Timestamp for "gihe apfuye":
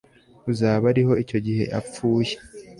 1.45-2.33